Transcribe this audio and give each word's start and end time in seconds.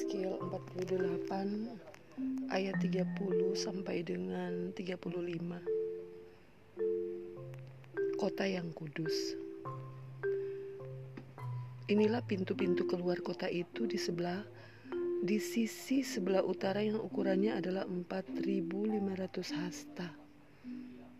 Yeskil 0.00 0.32
48 0.32 2.48
ayat 2.48 2.72
30 2.80 3.04
sampai 3.52 4.00
dengan 4.00 4.72
35. 4.72 4.96
Kota 8.16 8.48
yang 8.48 8.72
kudus. 8.72 9.36
Inilah 11.92 12.24
pintu-pintu 12.24 12.88
keluar 12.88 13.20
kota 13.20 13.44
itu 13.52 13.84
di 13.84 14.00
sebelah 14.00 14.40
di 15.20 15.36
sisi 15.36 16.00
sebelah 16.00 16.48
utara 16.48 16.80
yang 16.80 16.96
ukurannya 16.96 17.60
adalah 17.60 17.84
4500 17.84 19.04
hasta 19.52 20.16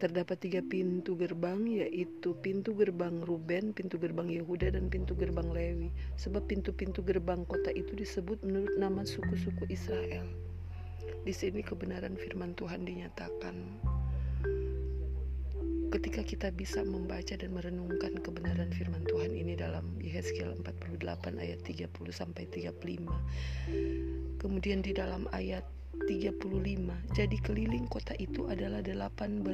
Terdapat 0.01 0.41
tiga 0.41 0.65
pintu 0.65 1.13
gerbang 1.13 1.61
yaitu 1.69 2.33
pintu 2.41 2.73
gerbang 2.73 3.21
Ruben, 3.21 3.77
pintu 3.77 4.01
gerbang 4.01 4.33
Yehuda 4.33 4.73
dan 4.73 4.89
pintu 4.89 5.13
gerbang 5.13 5.53
Lewi. 5.53 5.93
Sebab 6.17 6.49
pintu-pintu 6.49 7.05
gerbang 7.05 7.45
kota 7.45 7.69
itu 7.69 7.93
disebut 7.93 8.41
menurut 8.41 8.73
nama 8.81 9.05
suku-suku 9.05 9.69
Israel. 9.69 10.25
Di 11.21 11.37
sini 11.37 11.61
kebenaran 11.61 12.17
firman 12.17 12.57
Tuhan 12.57 12.89
dinyatakan 12.89 13.57
ketika 15.91 16.23
kita 16.23 16.49
bisa 16.55 16.81
membaca 16.87 17.35
dan 17.37 17.51
merenungkan 17.53 18.15
kebenaran 18.23 18.71
firman 18.73 19.03
Tuhan 19.05 19.35
ini 19.37 19.59
dalam 19.59 19.85
Yehezkiel 20.01 20.55
48 20.65 21.03
ayat 21.37 21.61
30 21.67 21.93
sampai 22.09 22.49
35. 22.49 24.41
Kemudian 24.41 24.81
di 24.81 24.97
dalam 24.97 25.29
ayat 25.35 25.67
35 25.95 27.15
Jadi 27.15 27.37
keliling 27.43 27.87
kota 27.91 28.15
itu 28.19 28.47
adalah 28.47 28.83
18.000 28.83 29.47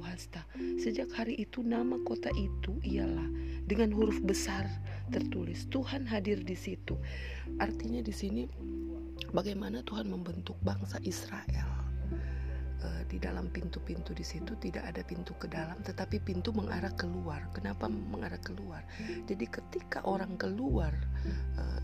hasta. 0.00 0.42
Sejak 0.80 1.12
hari 1.12 1.36
itu 1.36 1.60
nama 1.60 2.00
kota 2.02 2.32
itu 2.32 2.80
ialah 2.80 3.28
Dengan 3.64 3.92
huruf 3.92 4.20
besar 4.24 4.64
tertulis 5.12 5.68
Tuhan 5.68 6.08
hadir 6.08 6.40
di 6.40 6.56
situ. 6.56 6.96
Artinya 7.60 8.00
di 8.00 8.12
sini 8.12 8.42
Bagaimana 9.34 9.82
Tuhan 9.82 10.10
membentuk 10.10 10.58
bangsa 10.62 10.98
Israel? 11.02 11.66
Uh, 12.84 13.02
di 13.08 13.16
dalam 13.16 13.48
pintu-pintu 13.48 14.12
di 14.12 14.20
situ 14.20 14.52
tidak 14.60 14.84
ada 14.84 15.00
pintu 15.00 15.32
ke 15.40 15.48
dalam 15.48 15.80
tetapi 15.80 16.20
pintu 16.20 16.52
mengarah 16.52 16.92
keluar. 16.94 17.48
Kenapa 17.50 17.88
mengarah 17.88 18.38
keluar? 18.44 18.84
Jadi 19.24 19.46
ketika 19.48 20.04
orang 20.04 20.36
keluar 20.36 20.92
uh, 21.56 21.80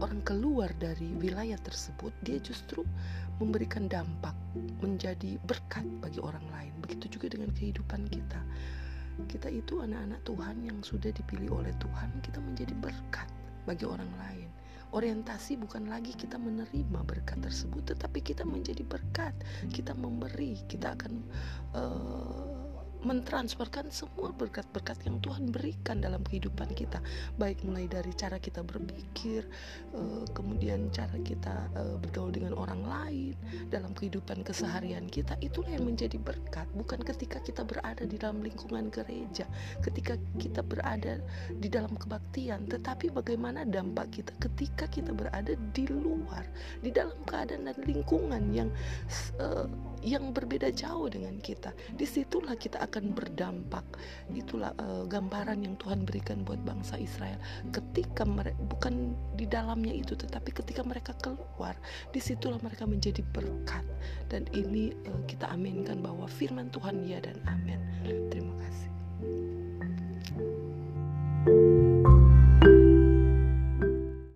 orang 0.00 0.20
keluar 0.24 0.70
dari 0.76 1.12
wilayah 1.16 1.56
tersebut 1.60 2.12
dia 2.24 2.36
justru 2.40 2.84
memberikan 3.40 3.88
dampak 3.88 4.34
menjadi 4.80 5.40
berkat 5.44 5.84
bagi 6.00 6.20
orang 6.20 6.44
lain 6.52 6.72
begitu 6.80 7.18
juga 7.18 7.36
dengan 7.36 7.52
kehidupan 7.52 8.08
kita 8.08 8.40
kita 9.32 9.48
itu 9.48 9.80
anak-anak 9.80 10.20
Tuhan 10.28 10.56
yang 10.64 10.78
sudah 10.84 11.08
dipilih 11.08 11.64
oleh 11.64 11.72
Tuhan 11.80 12.12
kita 12.20 12.38
menjadi 12.44 12.74
berkat 12.76 13.28
bagi 13.64 13.88
orang 13.88 14.12
lain 14.20 14.48
Orientasi 14.94 15.58
bukan 15.58 15.90
lagi 15.90 16.14
kita 16.14 16.38
menerima 16.38 17.02
berkat 17.02 17.42
tersebut, 17.42 17.90
tetapi 17.90 18.22
kita 18.22 18.46
menjadi 18.46 18.86
berkat. 18.86 19.34
Kita 19.74 19.98
memberi, 19.98 20.62
kita 20.70 20.94
akan 20.94 21.12
uh, 21.74 22.65
mentransferkan 23.04 23.92
semua 23.92 24.32
berkat-berkat 24.32 25.02
yang 25.04 25.20
Tuhan 25.20 25.52
berikan 25.52 26.00
dalam 26.00 26.24
kehidupan 26.24 26.72
kita. 26.72 27.02
Baik 27.36 27.64
mulai 27.66 27.90
dari 27.90 28.12
cara 28.16 28.40
kita 28.40 28.64
berpikir 28.64 29.44
eh, 29.92 30.24
kemudian 30.32 30.88
cara 30.94 31.16
kita 31.20 31.68
eh, 31.76 31.96
bergaul 32.00 32.32
dengan 32.32 32.56
orang 32.56 32.82
lain 32.86 33.34
dalam 33.68 33.92
kehidupan 33.92 34.40
keseharian 34.46 35.10
kita 35.10 35.36
itulah 35.44 35.72
yang 35.74 35.84
menjadi 35.84 36.16
berkat. 36.16 36.64
Bukan 36.72 37.04
ketika 37.04 37.42
kita 37.42 37.66
berada 37.66 38.06
di 38.06 38.16
dalam 38.16 38.40
lingkungan 38.40 38.88
gereja 38.88 39.46
ketika 39.82 40.16
kita 40.38 40.60
berada 40.62 41.20
di 41.52 41.68
dalam 41.68 41.92
kebaktian 41.94 42.66
tetapi 42.70 43.12
bagaimana 43.12 43.66
dampak 43.66 44.10
kita 44.12 44.32
ketika 44.40 44.84
kita 44.88 45.10
berada 45.12 45.54
di 45.74 45.84
luar 45.90 46.46
di 46.80 46.90
dalam 46.92 47.16
keadaan 47.26 47.68
dan 47.68 47.78
lingkungan 47.84 48.42
yang 48.52 48.70
uh, 49.40 49.66
yang 50.06 50.30
berbeda 50.30 50.70
jauh 50.70 51.10
dengan 51.10 51.42
kita. 51.42 51.74
Di 51.98 52.06
situlah 52.06 52.54
kita 52.54 52.78
akan 52.78 53.10
berdampak. 53.10 53.82
Itulah 54.30 54.70
uh, 54.78 55.02
gambaran 55.10 55.66
yang 55.66 55.74
Tuhan 55.82 56.06
berikan 56.06 56.46
buat 56.46 56.62
bangsa 56.62 56.94
Israel. 56.96 57.36
Ketika 57.74 58.22
mereka 58.22 58.54
bukan 58.70 59.18
di 59.34 59.50
dalamnya 59.50 59.92
itu 59.92 60.14
tetapi 60.14 60.54
ketika 60.54 60.86
mereka 60.86 61.12
keluar 61.18 61.74
di 62.14 62.22
situlah 62.22 62.62
mereka 62.62 62.86
menjadi 62.86 63.26
berkat. 63.34 63.82
Dan 64.30 64.46
ini 64.54 64.94
uh, 65.10 65.22
kita 65.26 65.50
aminkan 65.50 65.98
bahwa 65.98 66.30
firman 66.30 66.70
Tuhan 66.70 67.02
ya 67.02 67.18
dan 67.18 67.42
amin 67.50 67.85